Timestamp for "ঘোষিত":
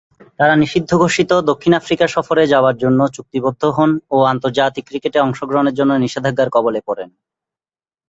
0.97-1.31